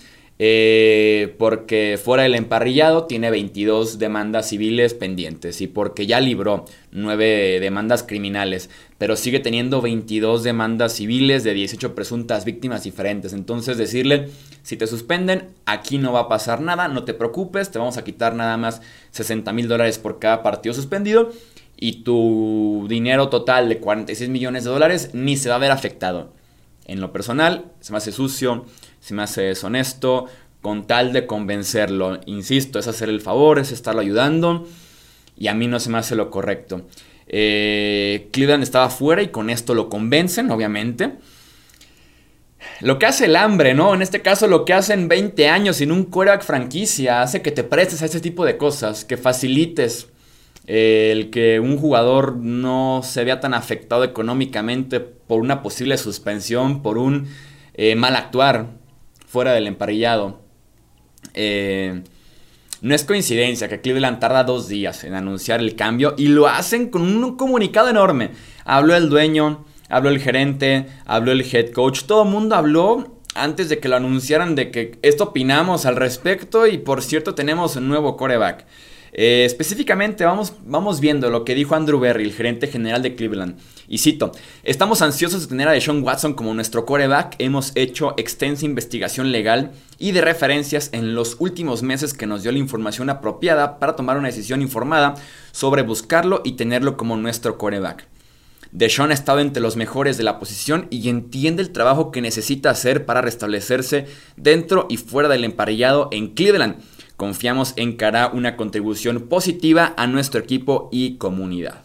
Eh, 0.44 1.36
porque 1.38 2.00
fuera 2.02 2.24
del 2.24 2.34
emparrillado 2.34 3.04
tiene 3.04 3.30
22 3.30 4.00
demandas 4.00 4.48
civiles 4.48 4.92
pendientes 4.92 5.60
y 5.60 5.68
porque 5.68 6.06
ya 6.06 6.18
libró 6.18 6.64
9 6.90 7.60
demandas 7.60 8.02
criminales, 8.02 8.68
pero 8.98 9.14
sigue 9.14 9.38
teniendo 9.38 9.80
22 9.80 10.42
demandas 10.42 10.94
civiles 10.94 11.44
de 11.44 11.54
18 11.54 11.94
presuntas 11.94 12.44
víctimas 12.44 12.82
diferentes. 12.82 13.32
Entonces 13.34 13.76
decirle, 13.76 14.30
si 14.62 14.76
te 14.76 14.88
suspenden, 14.88 15.50
aquí 15.64 15.98
no 15.98 16.12
va 16.12 16.20
a 16.20 16.28
pasar 16.28 16.60
nada, 16.60 16.88
no 16.88 17.04
te 17.04 17.14
preocupes, 17.14 17.70
te 17.70 17.78
vamos 17.78 17.96
a 17.96 18.02
quitar 18.02 18.34
nada 18.34 18.56
más 18.56 18.82
60 19.12 19.52
mil 19.52 19.68
dólares 19.68 19.98
por 19.98 20.18
cada 20.18 20.42
partido 20.42 20.74
suspendido 20.74 21.30
y 21.82 22.04
tu 22.04 22.86
dinero 22.88 23.28
total 23.28 23.68
de 23.68 23.78
46 23.78 24.30
millones 24.30 24.62
de 24.62 24.70
dólares 24.70 25.10
ni 25.14 25.36
se 25.36 25.48
va 25.48 25.56
a 25.56 25.58
ver 25.58 25.72
afectado. 25.72 26.32
En 26.86 27.00
lo 27.00 27.12
personal, 27.12 27.64
se 27.80 27.90
me 27.90 27.98
hace 27.98 28.12
sucio, 28.12 28.66
se 29.00 29.14
me 29.14 29.22
hace 29.24 29.42
deshonesto, 29.42 30.26
con 30.60 30.86
tal 30.86 31.12
de 31.12 31.26
convencerlo. 31.26 32.20
Insisto, 32.26 32.78
es 32.78 32.86
hacer 32.86 33.08
el 33.08 33.20
favor, 33.20 33.58
es 33.58 33.72
estarlo 33.72 34.00
ayudando 34.00 34.68
y 35.36 35.48
a 35.48 35.54
mí 35.54 35.66
no 35.66 35.80
se 35.80 35.90
me 35.90 35.98
hace 35.98 36.14
lo 36.14 36.30
correcto. 36.30 36.82
Eh, 37.26 38.28
Cleveland 38.30 38.62
estaba 38.62 38.88
fuera 38.88 39.20
y 39.20 39.28
con 39.28 39.50
esto 39.50 39.74
lo 39.74 39.88
convencen, 39.88 40.52
obviamente. 40.52 41.14
Lo 42.80 43.00
que 43.00 43.06
hace 43.06 43.24
el 43.24 43.34
hambre, 43.34 43.74
¿no? 43.74 43.92
En 43.92 44.02
este 44.02 44.22
caso, 44.22 44.46
lo 44.46 44.64
que 44.64 44.72
hacen 44.72 45.08
20 45.08 45.48
años 45.48 45.78
sin 45.78 45.90
un 45.90 46.04
quarterback 46.04 46.44
franquicia 46.44 47.22
hace 47.22 47.42
que 47.42 47.50
te 47.50 47.64
prestes 47.64 48.02
a 48.02 48.04
ese 48.04 48.20
tipo 48.20 48.44
de 48.44 48.56
cosas, 48.56 49.04
que 49.04 49.16
facilites 49.16 50.06
el 50.66 51.30
que 51.30 51.60
un 51.60 51.76
jugador 51.76 52.36
no 52.36 53.00
se 53.02 53.24
vea 53.24 53.40
tan 53.40 53.54
afectado 53.54 54.04
económicamente 54.04 55.00
por 55.00 55.40
una 55.40 55.62
posible 55.62 55.96
suspensión, 55.98 56.82
por 56.82 56.98
un 56.98 57.28
eh, 57.74 57.94
mal 57.96 58.16
actuar 58.16 58.70
fuera 59.26 59.52
del 59.52 59.66
emparillado. 59.66 60.40
Eh, 61.34 62.02
no 62.82 62.94
es 62.94 63.04
coincidencia 63.04 63.68
que 63.68 63.80
Cleveland 63.80 64.18
tarda 64.18 64.44
dos 64.44 64.66
días 64.68 65.04
en 65.04 65.14
anunciar 65.14 65.60
el 65.60 65.76
cambio 65.76 66.14
y 66.18 66.26
lo 66.26 66.48
hacen 66.48 66.90
con 66.90 67.02
un 67.02 67.36
comunicado 67.36 67.88
enorme. 67.88 68.30
Habló 68.64 68.96
el 68.96 69.08
dueño, 69.08 69.64
habló 69.88 70.10
el 70.10 70.20
gerente, 70.20 70.86
habló 71.06 71.32
el 71.32 71.42
head 71.42 71.70
coach, 71.70 72.02
todo 72.04 72.24
el 72.24 72.30
mundo 72.30 72.56
habló 72.56 73.20
antes 73.34 73.68
de 73.68 73.78
que 73.78 73.88
lo 73.88 73.96
anunciaran 73.96 74.54
de 74.54 74.70
que 74.70 74.98
esto 75.02 75.24
opinamos 75.24 75.86
al 75.86 75.96
respecto 75.96 76.66
y 76.66 76.78
por 76.78 77.02
cierto 77.02 77.34
tenemos 77.34 77.76
un 77.76 77.88
nuevo 77.88 78.16
coreback. 78.16 78.66
Eh, 79.14 79.44
específicamente 79.44 80.24
vamos, 80.24 80.54
vamos 80.64 80.98
viendo 80.98 81.28
lo 81.28 81.44
que 81.44 81.54
dijo 81.54 81.74
Andrew 81.74 82.00
Berry, 82.00 82.24
el 82.24 82.32
gerente 82.32 82.66
general 82.66 83.02
de 83.02 83.14
Cleveland. 83.14 83.58
Y 83.86 83.98
cito, 83.98 84.32
estamos 84.64 85.02
ansiosos 85.02 85.42
de 85.42 85.48
tener 85.48 85.68
a 85.68 85.72
Deshaun 85.72 86.02
Watson 86.02 86.32
como 86.32 86.54
nuestro 86.54 86.86
coreback. 86.86 87.36
Hemos 87.38 87.72
hecho 87.74 88.14
extensa 88.16 88.64
investigación 88.64 89.30
legal 89.30 89.72
y 89.98 90.12
de 90.12 90.22
referencias 90.22 90.88
en 90.92 91.14
los 91.14 91.36
últimos 91.40 91.82
meses 91.82 92.14
que 92.14 92.26
nos 92.26 92.42
dio 92.42 92.52
la 92.52 92.58
información 92.58 93.10
apropiada 93.10 93.78
para 93.78 93.96
tomar 93.96 94.16
una 94.16 94.28
decisión 94.28 94.62
informada 94.62 95.14
sobre 95.50 95.82
buscarlo 95.82 96.40
y 96.42 96.52
tenerlo 96.52 96.96
como 96.96 97.16
nuestro 97.18 97.58
coreback. 97.58 98.06
Deshaun 98.70 99.10
ha 99.10 99.14
estado 99.14 99.40
entre 99.40 99.62
los 99.62 99.76
mejores 99.76 100.16
de 100.16 100.24
la 100.24 100.38
posición 100.38 100.86
y 100.88 101.10
entiende 101.10 101.60
el 101.60 101.72
trabajo 101.72 102.10
que 102.10 102.22
necesita 102.22 102.70
hacer 102.70 103.04
para 103.04 103.20
restablecerse 103.20 104.06
dentro 104.38 104.86
y 104.88 104.96
fuera 104.96 105.28
del 105.28 105.44
emparellado 105.44 106.08
en 106.10 106.28
Cleveland 106.28 106.76
Confiamos 107.22 107.74
en 107.76 107.96
que 107.96 108.04
hará 108.04 108.32
una 108.34 108.56
contribución 108.56 109.28
positiva 109.28 109.94
a 109.96 110.08
nuestro 110.08 110.40
equipo 110.40 110.88
y 110.90 111.18
comunidad. 111.18 111.82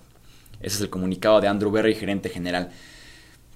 Ese 0.62 0.78
es 0.78 0.82
el 0.82 0.90
comunicado 0.90 1.40
de 1.42 1.48
Andrew 1.48 1.70
Berry, 1.70 1.94
gerente 1.94 2.30
general. 2.30 2.72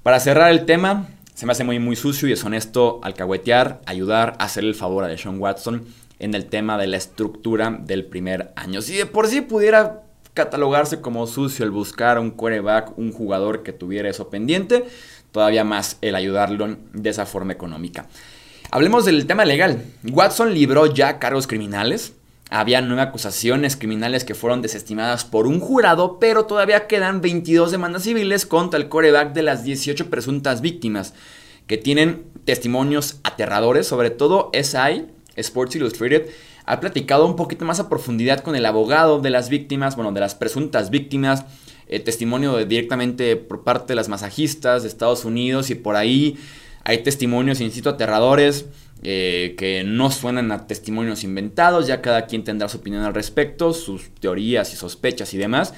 Para 0.03 0.19
cerrar 0.19 0.51
el 0.51 0.67
tema, 0.67 1.07
se 1.33 1.47
me 1.47 1.53
hace 1.53 1.63
muy, 1.63 1.79
muy 1.79 1.95
sucio 1.95 2.27
y 2.27 2.29
deshonesto 2.29 3.00
alcahuetear, 3.01 3.81
ayudar, 3.88 4.35
a 4.38 4.43
hacer 4.43 4.63
el 4.63 4.75
favor 4.75 5.03
a 5.03 5.07
Deshaun 5.07 5.39
Watson 5.39 5.83
en 6.19 6.35
el 6.35 6.45
tema 6.45 6.77
de 6.77 6.85
la 6.85 6.97
estructura 6.97 7.75
del 7.81 8.05
primer 8.05 8.53
año. 8.55 8.83
Si 8.83 8.95
de 8.95 9.07
por 9.07 9.25
sí 9.25 9.41
pudiera 9.41 10.03
catalogarse 10.35 11.01
como 11.01 11.25
sucio 11.25 11.65
el 11.65 11.71
buscar 11.71 12.19
un 12.19 12.29
quarterback, 12.29 12.95
un 13.00 13.11
jugador 13.11 13.63
que 13.63 13.73
tuviera 13.73 14.07
eso 14.07 14.29
pendiente, 14.29 14.85
todavía 15.31 15.63
más 15.63 15.97
el 16.01 16.13
ayudarlo 16.13 16.77
de 16.93 17.09
esa 17.09 17.25
forma 17.25 17.53
económica. 17.53 18.05
Hablemos 18.73 19.03
del 19.03 19.27
tema 19.27 19.43
legal. 19.43 19.83
Watson 20.09 20.53
libró 20.53 20.85
ya 20.85 21.19
cargos 21.19 21.45
criminales. 21.45 22.13
Había 22.49 22.79
nueve 22.79 23.01
acusaciones 23.01 23.75
criminales 23.75 24.23
que 24.23 24.33
fueron 24.33 24.61
desestimadas 24.61 25.25
por 25.25 25.45
un 25.45 25.59
jurado, 25.59 26.19
pero 26.19 26.45
todavía 26.45 26.87
quedan 26.87 27.19
22 27.19 27.71
demandas 27.71 28.03
civiles 28.03 28.45
contra 28.45 28.79
el 28.79 28.87
coreback 28.87 29.33
de 29.33 29.43
las 29.43 29.65
18 29.65 30.09
presuntas 30.09 30.61
víctimas, 30.61 31.13
que 31.67 31.77
tienen 31.77 32.23
testimonios 32.45 33.19
aterradores, 33.23 33.87
sobre 33.87 34.09
todo 34.09 34.51
SI, 34.53 35.05
Sports 35.35 35.75
Illustrated, 35.75 36.29
ha 36.65 36.79
platicado 36.79 37.25
un 37.25 37.35
poquito 37.35 37.65
más 37.65 37.81
a 37.81 37.89
profundidad 37.89 38.39
con 38.39 38.55
el 38.55 38.65
abogado 38.65 39.19
de 39.19 39.31
las 39.31 39.49
víctimas, 39.49 39.97
bueno, 39.97 40.13
de 40.13 40.21
las 40.21 40.35
presuntas 40.35 40.91
víctimas, 40.91 41.43
eh, 41.87 41.99
testimonio 41.99 42.55
directamente 42.65 43.35
por 43.35 43.65
parte 43.65 43.87
de 43.87 43.95
las 43.95 44.07
masajistas 44.07 44.83
de 44.83 44.87
Estados 44.87 45.25
Unidos 45.25 45.69
y 45.71 45.75
por 45.75 45.97
ahí 45.97 46.37
hay 46.83 47.03
testimonios, 47.03 47.61
insisto, 47.61 47.89
aterradores. 47.89 48.65
Eh, 49.03 49.55
que 49.57 49.83
no 49.83 50.11
suenan 50.11 50.51
a 50.51 50.67
testimonios 50.67 51.23
inventados, 51.23 51.88
ya 51.88 52.03
cada 52.03 52.27
quien 52.27 52.43
tendrá 52.43 52.69
su 52.69 52.77
opinión 52.77 53.01
al 53.01 53.15
respecto, 53.15 53.73
sus 53.73 54.11
teorías 54.19 54.71
y 54.73 54.75
sospechas 54.75 55.33
y 55.33 55.39
demás. 55.39 55.73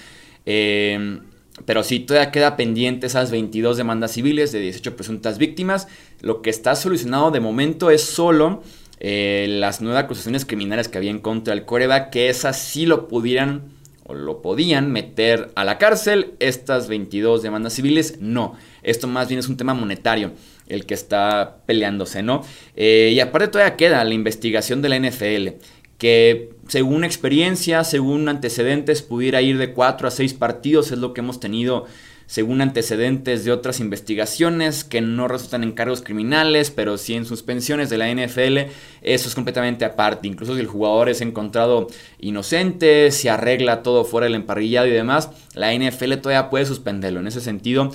Eh, 0.46 1.22
pero 1.66 1.84
sí, 1.84 2.00
todavía 2.00 2.32
queda 2.32 2.58
pendiente 2.58 3.08
esas 3.08 3.32
22 3.32 3.78
demandas 3.78 4.12
civiles 4.12 4.52
de 4.52 4.60
18 4.60 4.96
presuntas 4.96 5.38
víctimas. 5.38 5.88
Lo 6.22 6.42
que 6.42 6.50
está 6.50 6.76
solucionado 6.76 7.32
de 7.32 7.40
momento 7.40 7.92
es 7.92 8.02
solo 8.02 8.64
eh, 9.00 9.46
las 9.50 9.82
nuevas 9.82 10.04
acusaciones 10.04 10.46
criminales 10.46 10.88
que 10.88 10.98
había 10.98 11.12
en 11.12 11.20
contra 11.20 11.54
del 11.54 11.66
coreback, 11.66 12.10
que 12.10 12.30
esas 12.30 12.58
sí 12.58 12.86
lo 12.86 13.08
pudieran 13.08 13.72
o 14.06 14.16
lo 14.16 14.42
podían 14.42 14.92
meter 14.92 15.52
a 15.56 15.64
la 15.64 15.78
cárcel. 15.78 16.34
Estas 16.40 16.88
22 16.88 17.44
demandas 17.44 17.74
civiles 17.74 18.18
no. 18.20 18.56
Esto 18.82 19.08
más 19.08 19.28
bien 19.28 19.40
es 19.40 19.48
un 19.48 19.56
tema 19.58 19.74
monetario 19.74 20.32
el 20.74 20.86
que 20.86 20.94
está 20.94 21.58
peleándose, 21.66 22.24
¿no? 22.24 22.42
Eh, 22.76 23.12
y 23.14 23.20
aparte 23.20 23.48
todavía 23.48 23.76
queda 23.76 24.04
la 24.04 24.14
investigación 24.14 24.82
de 24.82 24.90
la 24.90 25.00
NFL, 25.00 25.50
que 25.98 26.50
según 26.68 27.04
experiencia, 27.04 27.84
según 27.84 28.28
antecedentes, 28.30 29.02
pudiera 29.02 29.42
ir 29.42 29.58
de 29.58 29.74
4 29.74 30.08
a 30.08 30.12
6 30.12 30.34
partidos, 30.34 30.92
es 30.92 30.98
lo 30.98 31.14
que 31.14 31.22
hemos 31.22 31.40
tenido 31.40 31.86
según 32.26 32.62
antecedentes 32.62 33.46
de 33.46 33.52
otras 33.52 33.80
investigaciones 33.80 34.84
que 34.84 35.02
no 35.02 35.28
resultan 35.28 35.64
en 35.64 35.72
cargos 35.72 36.02
criminales, 36.02 36.72
pero 36.72 36.98
sí 36.98 37.14
en 37.14 37.26
suspensiones 37.26 37.90
de 37.90 37.98
la 37.98 38.10
NFL, 38.12 38.72
eso 39.02 39.30
es 39.30 39.36
completamente 39.36 39.86
aparte. 39.86 40.28
Incluso 40.28 40.56
si 40.56 40.62
el 40.62 40.68
jugador 40.68 41.10
es 41.10 41.22
encontrado 41.22 41.88
inocente, 42.20 43.12
si 43.12 43.28
arregla 43.28 43.84
todo 43.84 44.06
fuera 44.06 44.26
del 44.26 44.36
emparrillado 44.36 44.88
y 44.88 44.92
demás, 44.92 45.30
la 45.54 45.74
NFL 45.74 46.16
todavía 46.16 46.50
puede 46.50 46.66
suspenderlo. 46.66 47.20
En 47.20 47.28
ese 47.28 47.42
sentido, 47.42 47.92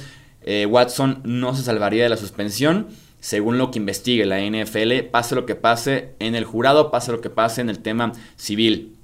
eh, 0.51 0.65
Watson 0.65 1.21
no 1.25 1.55
se 1.55 1.63
salvaría 1.63 2.05
de 2.05 2.09
la 2.09 2.17
suspensión. 2.17 2.87
Según 3.21 3.59
lo 3.59 3.71
que 3.71 3.79
investigue 3.79 4.25
la 4.25 4.41
NFL, 4.41 5.11
pase 5.11 5.35
lo 5.35 5.45
que 5.45 5.55
pase 5.55 6.15
en 6.21 6.35
el 6.35 6.47
jurado, 6.47 6.91
pase 6.91 7.13
lo 7.13 7.21
que 7.21 7.29
pase 7.29 7.61
en 7.61 7.69
el 7.69 7.81
tema 7.81 8.13
civil. 8.37 8.97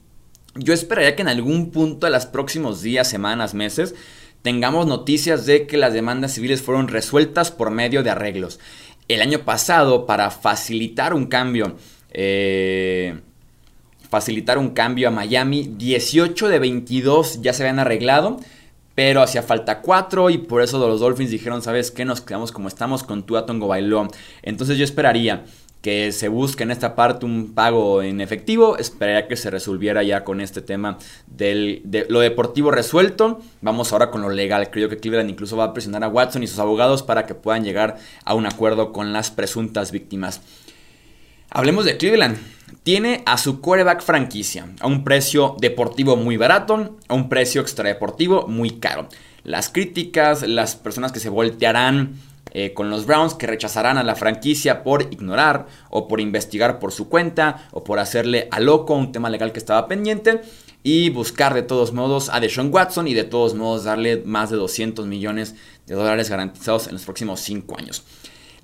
Yo 0.54 0.72
esperaría 0.72 1.14
que 1.16 1.20
en 1.20 1.28
algún 1.28 1.70
punto 1.70 2.06
de 2.06 2.12
los 2.12 2.24
próximos 2.24 2.80
días, 2.80 3.10
semanas, 3.10 3.52
meses, 3.52 3.94
tengamos 4.40 4.86
noticias 4.86 5.44
de 5.44 5.66
que 5.66 5.76
las 5.76 5.92
demandas 5.92 6.32
civiles 6.32 6.62
fueron 6.62 6.88
resueltas 6.88 7.50
por 7.50 7.70
medio 7.70 8.02
de 8.02 8.08
arreglos. 8.08 8.58
El 9.08 9.20
año 9.20 9.40
pasado, 9.40 10.06
para 10.06 10.30
facilitar 10.30 11.12
un 11.12 11.26
cambio, 11.26 11.76
eh, 12.10 13.20
facilitar 14.08 14.56
un 14.56 14.70
cambio 14.70 15.08
a 15.08 15.10
Miami, 15.10 15.74
18 15.76 16.48
de 16.48 16.58
22 16.58 17.42
ya 17.42 17.52
se 17.52 17.64
habían 17.64 17.80
arreglado. 17.80 18.40
Pero 18.94 19.22
hacía 19.22 19.42
falta 19.42 19.80
cuatro 19.80 20.30
y 20.30 20.38
por 20.38 20.62
eso 20.62 20.78
los 20.78 21.00
Dolphins 21.00 21.30
dijeron, 21.30 21.62
¿sabes 21.62 21.90
qué? 21.90 22.04
Nos 22.04 22.20
quedamos 22.20 22.52
como 22.52 22.68
estamos 22.68 23.02
con 23.02 23.24
Tua 23.24 23.44
Tongo 23.46 23.66
Bailó. 23.66 24.08
Entonces 24.42 24.78
yo 24.78 24.84
esperaría 24.84 25.44
que 25.84 26.12
se 26.12 26.28
busque 26.28 26.62
en 26.62 26.70
esta 26.70 26.94
parte 26.94 27.26
un 27.26 27.52
pago 27.54 28.02
en 28.02 28.22
efectivo. 28.22 28.78
Esperaría 28.78 29.28
que 29.28 29.36
se 29.36 29.50
resolviera 29.50 30.02
ya 30.02 30.24
con 30.24 30.40
este 30.40 30.62
tema 30.62 30.96
de 31.26 32.06
lo 32.08 32.20
deportivo 32.20 32.70
resuelto. 32.70 33.40
Vamos 33.60 33.92
ahora 33.92 34.10
con 34.10 34.22
lo 34.22 34.30
legal. 34.30 34.70
Creo 34.70 34.88
que 34.88 34.96
Cleveland 34.96 35.28
incluso 35.28 35.58
va 35.58 35.64
a 35.64 35.72
presionar 35.74 36.02
a 36.02 36.08
Watson 36.08 36.42
y 36.42 36.46
sus 36.46 36.58
abogados 36.58 37.02
para 37.02 37.26
que 37.26 37.34
puedan 37.34 37.64
llegar 37.64 37.98
a 38.24 38.34
un 38.34 38.46
acuerdo 38.46 38.92
con 38.92 39.12
las 39.12 39.30
presuntas 39.30 39.92
víctimas. 39.92 40.40
Hablemos 41.56 41.84
de 41.84 41.96
Cleveland 41.96 42.36
tiene 42.82 43.22
a 43.26 43.38
su 43.38 43.60
quarterback 43.60 44.02
franquicia 44.02 44.66
a 44.80 44.88
un 44.88 45.04
precio 45.04 45.54
deportivo 45.60 46.16
muy 46.16 46.36
barato, 46.36 46.96
a 47.06 47.14
un 47.14 47.28
precio 47.28 47.60
extradeportivo 47.60 48.48
muy 48.48 48.80
caro. 48.80 49.08
Las 49.44 49.68
críticas, 49.68 50.42
las 50.42 50.74
personas 50.74 51.12
que 51.12 51.20
se 51.20 51.28
voltearán 51.28 52.16
eh, 52.50 52.74
con 52.74 52.90
los 52.90 53.06
Browns, 53.06 53.34
que 53.34 53.46
rechazarán 53.46 53.98
a 53.98 54.02
la 54.02 54.16
franquicia 54.16 54.82
por 54.82 55.02
ignorar 55.12 55.68
o 55.90 56.08
por 56.08 56.20
investigar 56.20 56.80
por 56.80 56.90
su 56.90 57.08
cuenta 57.08 57.68
o 57.70 57.84
por 57.84 58.00
hacerle 58.00 58.48
a 58.50 58.58
loco 58.58 58.96
un 58.96 59.12
tema 59.12 59.30
legal 59.30 59.52
que 59.52 59.60
estaba 59.60 59.86
pendiente 59.86 60.40
y 60.82 61.10
buscar 61.10 61.54
de 61.54 61.62
todos 61.62 61.92
modos 61.92 62.30
a 62.30 62.40
Deshaun 62.40 62.74
Watson 62.74 63.06
y 63.06 63.14
de 63.14 63.22
todos 63.22 63.54
modos 63.54 63.84
darle 63.84 64.24
más 64.26 64.50
de 64.50 64.56
200 64.56 65.06
millones 65.06 65.54
de 65.86 65.94
dólares 65.94 66.30
garantizados 66.30 66.88
en 66.88 66.94
los 66.94 67.04
próximos 67.04 67.38
5 67.42 67.78
años. 67.78 68.02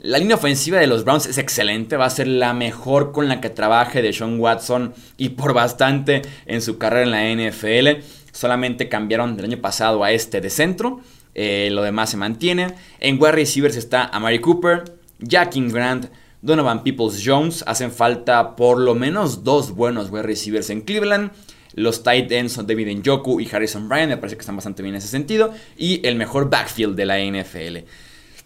La 0.03 0.17
línea 0.17 0.37
ofensiva 0.37 0.79
de 0.79 0.87
los 0.87 1.05
Browns 1.05 1.27
es 1.27 1.37
excelente, 1.37 1.99
va 1.99 2.07
a 2.07 2.11
ser 2.11 2.27
la 2.27 2.55
mejor 2.55 3.13
con 3.13 3.29
la 3.29 3.43
que 3.43 3.51
trabaje 3.51 4.01
de 4.01 4.15
Sean 4.15 4.41
Watson 4.41 4.95
y 5.19 5.31
por 5.31 5.53
bastante 5.53 6.23
en 6.47 6.63
su 6.63 6.79
carrera 6.79 7.03
en 7.03 7.11
la 7.11 7.51
NFL. 7.51 8.03
Solamente 8.33 8.89
cambiaron 8.89 9.37
del 9.37 9.45
año 9.45 9.61
pasado 9.61 10.03
a 10.03 10.11
este 10.11 10.41
de 10.41 10.49
centro, 10.49 11.01
eh, 11.35 11.69
lo 11.71 11.83
demás 11.83 12.09
se 12.09 12.17
mantiene. 12.17 12.77
En 12.99 13.21
wide 13.21 13.33
receivers 13.33 13.77
está 13.77 14.05
Amari 14.05 14.39
Cooper, 14.39 14.85
Jackie 15.19 15.69
Grant, 15.69 16.07
Donovan 16.41 16.83
Peoples 16.83 17.21
Jones. 17.23 17.63
Hacen 17.67 17.93
falta 17.93 18.57
por 18.57 18.79
lo 18.79 18.95
menos 18.95 19.45
dos 19.45 19.73
buenos 19.73 20.11
wide 20.11 20.23
receivers 20.23 20.71
en 20.71 20.81
Cleveland. 20.81 21.31
Los 21.75 22.03
tight 22.03 22.33
ends 22.33 22.55
son 22.55 22.67
David 22.67 22.97
Njoku 22.97 23.39
y 23.39 23.49
Harrison 23.53 23.87
Bryan, 23.87 24.09
me 24.09 24.17
parece 24.17 24.37
que 24.37 24.41
están 24.41 24.57
bastante 24.57 24.83
bien 24.83 24.95
en 24.95 24.99
ese 24.99 25.09
sentido. 25.09 25.53
Y 25.77 26.05
el 26.07 26.17
mejor 26.17 26.49
backfield 26.49 26.97
de 26.97 27.05
la 27.05 27.19
NFL. 27.19 27.87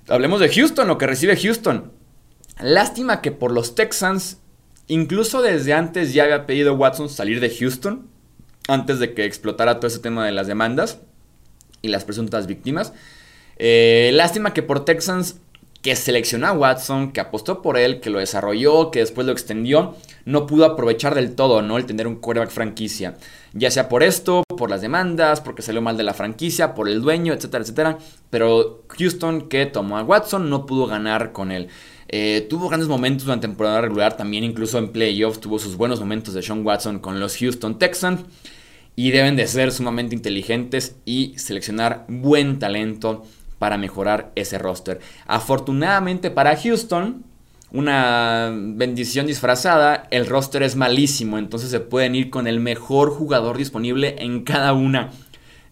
Hablemos 0.08 0.40
de 0.40 0.50
Houston, 0.50 0.88
lo 0.88 0.98
que 0.98 1.06
recibe 1.06 1.36
Houston. 1.36 1.92
Lástima 2.60 3.20
que 3.20 3.32
por 3.32 3.52
los 3.52 3.74
Texans, 3.74 4.38
incluso 4.86 5.42
desde 5.42 5.72
antes 5.72 6.12
ya 6.12 6.24
había 6.24 6.46
pedido 6.46 6.74
Watson 6.74 7.08
salir 7.08 7.40
de 7.40 7.50
Houston, 7.50 8.06
antes 8.68 8.98
de 8.98 9.14
que 9.14 9.24
explotara 9.24 9.76
todo 9.76 9.86
ese 9.86 9.98
tema 9.98 10.24
de 10.26 10.32
las 10.32 10.46
demandas 10.46 11.00
y 11.82 11.88
las 11.88 12.04
presuntas 12.04 12.46
víctimas. 12.46 12.92
Eh, 13.56 14.10
lástima 14.14 14.52
que 14.52 14.62
por 14.62 14.84
Texans, 14.84 15.40
que 15.84 15.96
seleccionó 15.96 16.46
a 16.46 16.52
Watson, 16.52 17.12
que 17.12 17.20
apostó 17.20 17.60
por 17.60 17.76
él, 17.76 18.00
que 18.00 18.08
lo 18.08 18.18
desarrolló, 18.18 18.90
que 18.90 19.00
después 19.00 19.26
lo 19.26 19.34
extendió, 19.34 19.94
no 20.24 20.46
pudo 20.46 20.64
aprovechar 20.64 21.14
del 21.14 21.34
todo, 21.34 21.60
¿no? 21.60 21.76
El 21.76 21.84
tener 21.84 22.06
un 22.06 22.16
quarterback 22.16 22.50
franquicia. 22.50 23.18
Ya 23.52 23.70
sea 23.70 23.90
por 23.90 24.02
esto, 24.02 24.44
por 24.56 24.70
las 24.70 24.80
demandas, 24.80 25.42
porque 25.42 25.60
salió 25.60 25.82
mal 25.82 25.98
de 25.98 26.02
la 26.02 26.14
franquicia, 26.14 26.74
por 26.74 26.88
el 26.88 27.02
dueño, 27.02 27.34
etcétera, 27.34 27.64
etcétera. 27.64 27.98
Pero 28.30 28.84
Houston, 28.96 29.46
que 29.50 29.66
tomó 29.66 29.98
a 29.98 30.02
Watson, 30.04 30.48
no 30.48 30.64
pudo 30.64 30.86
ganar 30.86 31.32
con 31.32 31.52
él. 31.52 31.68
Eh, 32.08 32.46
tuvo 32.48 32.68
grandes 32.68 32.88
momentos 32.88 33.26
durante 33.26 33.46
temporada 33.46 33.82
regular, 33.82 34.16
también 34.16 34.42
incluso 34.42 34.78
en 34.78 34.88
playoffs 34.88 35.40
tuvo 35.40 35.58
sus 35.58 35.76
buenos 35.76 36.00
momentos 36.00 36.32
de 36.32 36.40
Sean 36.40 36.64
Watson 36.64 36.98
con 36.98 37.20
los 37.20 37.36
Houston 37.36 37.78
Texans. 37.78 38.22
Y 38.96 39.10
deben 39.10 39.36
de 39.36 39.46
ser 39.46 39.70
sumamente 39.70 40.14
inteligentes 40.14 40.96
y 41.04 41.34
seleccionar 41.36 42.06
buen 42.08 42.58
talento 42.58 43.24
para 43.58 43.78
mejorar 43.78 44.32
ese 44.34 44.58
roster. 44.58 45.00
Afortunadamente 45.26 46.30
para 46.30 46.56
Houston, 46.56 47.24
una 47.72 48.52
bendición 48.54 49.26
disfrazada, 49.26 50.06
el 50.10 50.26
roster 50.26 50.62
es 50.62 50.76
malísimo, 50.76 51.38
entonces 51.38 51.70
se 51.70 51.80
pueden 51.80 52.14
ir 52.14 52.30
con 52.30 52.46
el 52.46 52.60
mejor 52.60 53.10
jugador 53.10 53.58
disponible 53.58 54.14
en 54.20 54.44
cada 54.44 54.72
una 54.74 55.10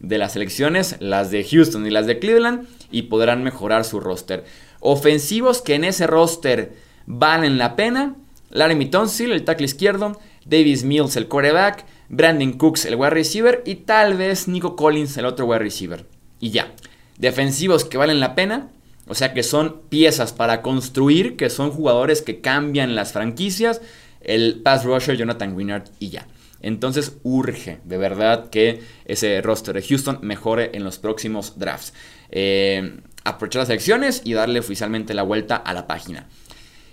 de 0.01 0.19
las 0.19 0.33
selecciones, 0.33 0.97
las 0.99 1.31
de 1.31 1.45
Houston 1.45 1.87
y 1.87 1.91
las 1.91 2.07
de 2.07 2.19
Cleveland, 2.19 2.67
y 2.91 3.03
podrán 3.03 3.45
mejorar 3.45 3.85
su 3.85 4.01
roster. 4.01 4.45
Ofensivos 4.81 5.62
que 5.62 5.77
en 5.77 5.85
ese 5.85 6.09
roster 6.09 6.75
valen 7.07 7.57
la 7.57 7.77
pena, 7.77 8.17
Larry 8.51 8.87
Tonsil, 8.87 9.31
el 9.31 9.45
tackle 9.45 9.67
izquierdo, 9.67 10.19
Davis 10.45 10.83
Mills, 10.83 11.17
el 11.17 11.29
quarterback, 11.29 11.87
Brandon 12.09 12.53
Cooks, 12.55 12.85
el 12.85 12.97
wide 12.97 13.11
receiver, 13.11 13.62
y 13.65 13.77
tal 13.77 14.17
vez 14.17 14.49
Nico 14.49 14.75
Collins, 14.75 15.17
el 15.19 15.25
otro 15.25 15.47
wide 15.47 15.61
receiver. 15.61 16.05
Y 16.41 16.51
ya. 16.51 16.73
Defensivos 17.23 17.85
que 17.85 17.99
valen 17.99 18.19
la 18.19 18.35
pena, 18.35 18.73
o 19.07 19.14
sea 19.14 19.33
que 19.33 19.45
son 19.45 19.83
piezas 19.88 20.33
para 20.33 20.61
construir, 20.61 21.37
que 21.37 21.50
son 21.50 21.71
jugadores 21.71 22.21
que 22.21 22.41
cambian 22.41 22.97
las 22.97 23.12
franquicias. 23.12 23.81
El 24.21 24.61
pass 24.64 24.85
rusher 24.85 25.17
Jonathan 25.17 25.55
Winard 25.55 25.85
y 26.00 26.09
ya. 26.09 26.26
Entonces 26.62 27.19
urge 27.23 27.79
de 27.85 27.97
verdad 27.97 28.50
que 28.50 28.83
ese 29.05 29.41
roster 29.41 29.76
de 29.76 29.83
Houston 29.83 30.19
mejore 30.23 30.73
en 30.75 30.83
los 30.83 30.99
próximos 30.99 31.61
drafts. 31.61 31.95
Eh, 32.33 32.99
aprovechar 33.23 33.61
las 33.61 33.71
elecciones 33.71 34.23
y 34.25 34.33
darle 34.33 34.59
oficialmente 34.59 35.14
la 35.14 35.23
vuelta 35.23 35.55
a 35.55 35.75
la 35.75 35.87
página. 35.87 36.26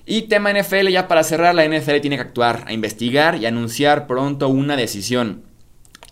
Y 0.06 0.24
tema 0.28 0.54
NFL, 0.54 0.90
ya 0.90 1.08
para 1.08 1.24
cerrar, 1.24 1.56
la 1.56 1.66
NFL 1.66 2.02
tiene 2.02 2.18
que 2.18 2.22
actuar, 2.22 2.66
a 2.68 2.74
investigar 2.74 3.38
y 3.38 3.48
anunciar 3.48 4.06
pronto 4.06 4.48
una 4.48 4.76
decisión. 4.76 5.42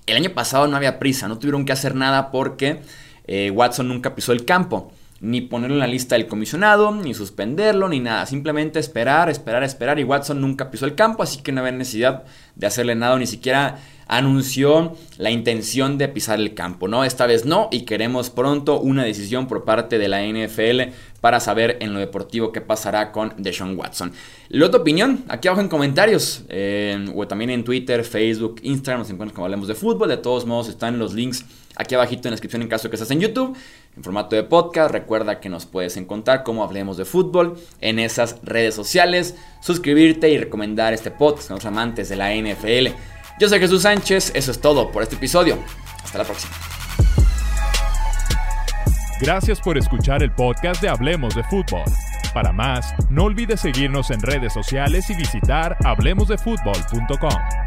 El 0.07 0.15
año 0.15 0.31
pasado 0.31 0.65
no 0.65 0.75
había 0.75 0.97
prisa, 0.97 1.27
no 1.27 1.37
tuvieron 1.37 1.65
que 1.65 1.73
hacer 1.73 1.93
nada 1.93 2.31
porque 2.31 2.81
eh, 3.27 3.51
Watson 3.51 3.87
nunca 3.87 4.15
pisó 4.15 4.31
el 4.31 4.45
campo. 4.45 4.91
Ni 5.19 5.41
ponerlo 5.41 5.75
en 5.75 5.79
la 5.79 5.87
lista 5.87 6.15
del 6.15 6.27
comisionado, 6.27 6.91
ni 6.91 7.13
suspenderlo, 7.13 7.89
ni 7.89 7.99
nada. 7.99 8.25
Simplemente 8.25 8.79
esperar, 8.79 9.29
esperar, 9.29 9.63
esperar. 9.63 9.99
Y 9.99 10.03
Watson 10.03 10.39
nunca 10.41 10.69
pisó 10.69 10.85
el 10.85 10.95
campo, 10.95 11.23
así 11.23 11.41
que 11.41 11.51
no 11.51 11.61
había 11.61 11.71
necesidad 11.71 12.23
de 12.55 12.67
hacerle 12.67 12.95
nada, 12.95 13.17
ni 13.17 13.27
siquiera 13.27 13.79
anunció 14.09 14.95
la 15.17 15.31
intención 15.31 15.97
de 15.97 16.07
pisar 16.07 16.39
el 16.39 16.53
campo, 16.53 16.87
¿no? 16.87 17.03
Esta 17.03 17.25
vez 17.25 17.45
no 17.45 17.67
y 17.71 17.81
queremos 17.81 18.29
pronto 18.29 18.79
una 18.79 19.03
decisión 19.03 19.47
por 19.47 19.65
parte 19.65 19.97
de 19.99 20.07
la 20.07 20.23
NFL 20.23 20.93
para 21.19 21.41
saber 21.41 21.75
en 21.81 21.93
lo 21.93 21.99
deportivo 21.99 22.53
qué 22.53 22.61
pasará 22.61 23.11
con 23.11 23.33
Deshaun 23.37 23.77
Watson. 23.77 24.13
La 24.47 24.65
otra 24.65 24.79
opinión, 24.79 25.25
aquí 25.27 25.49
abajo 25.49 25.61
en 25.61 25.67
comentarios, 25.67 26.45
o 27.13 27.27
también 27.27 27.49
en 27.49 27.65
Twitter, 27.65 28.05
Facebook, 28.05 28.61
Instagram, 28.63 29.01
nos 29.01 29.09
encuentran 29.09 29.35
como 29.35 29.45
hablemos 29.45 29.67
de 29.67 29.75
fútbol, 29.75 30.07
de 30.07 30.17
todos 30.17 30.45
modos 30.45 30.69
están 30.69 30.99
los 30.99 31.13
links 31.13 31.43
aquí 31.75 31.93
abajito 31.93 32.29
en 32.29 32.31
la 32.31 32.35
descripción 32.35 32.61
en 32.61 32.69
caso 32.69 32.89
que 32.89 32.95
estés 32.95 33.11
en 33.11 33.19
YouTube, 33.19 33.57
en 33.97 34.03
formato 34.03 34.35
de 34.35 34.43
podcast, 34.43 34.91
recuerda 34.91 35.39
que 35.39 35.49
nos 35.49 35.65
puedes 35.65 35.97
encontrar 35.97 36.43
como 36.43 36.63
hablemos 36.63 36.97
de 36.97 37.05
fútbol 37.05 37.59
en 37.81 37.97
esas 37.97 38.37
redes 38.43 38.75
sociales, 38.75 39.35
suscribirte 39.59 40.29
y 40.29 40.37
recomendar 40.37 40.93
este 40.93 41.09
podcast 41.09 41.49
a 41.49 41.55
los 41.55 41.65
amantes 41.65 42.07
de 42.07 42.15
la 42.15 42.31
NFL. 42.33 42.95
Yo 43.39 43.49
soy 43.49 43.59
Jesús 43.59 43.81
Sánchez, 43.81 44.31
eso 44.35 44.51
es 44.51 44.61
todo 44.61 44.91
por 44.91 45.01
este 45.01 45.15
episodio. 45.15 45.57
Hasta 46.03 46.19
la 46.19 46.23
próxima. 46.23 46.53
Gracias 49.19 49.59
por 49.59 49.79
escuchar 49.79 50.21
el 50.21 50.31
podcast 50.31 50.79
de 50.79 50.89
Hablemos 50.89 51.33
de 51.33 51.43
Fútbol. 51.45 51.85
Para 52.35 52.51
más, 52.51 52.93
no 53.09 53.23
olvides 53.23 53.61
seguirnos 53.61 54.11
en 54.11 54.21
redes 54.21 54.53
sociales 54.53 55.09
y 55.09 55.15
visitar 55.15 55.75
hablemosdefutbol.com. 55.83 57.66